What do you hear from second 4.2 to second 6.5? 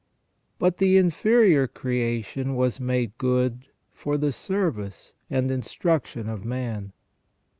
service and instruction of